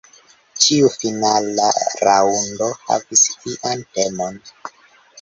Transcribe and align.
Ĉiu 0.63 0.89
finala 0.93 1.69
raŭndo 2.09 2.73
havis 2.89 3.29
ian 3.55 3.89
temon. 3.99 4.47